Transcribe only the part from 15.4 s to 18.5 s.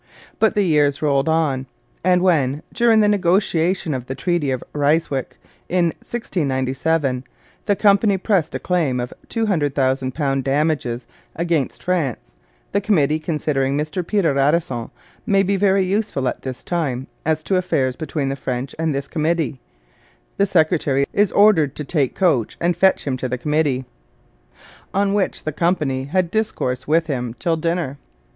be very useful at this time, as to affairs between the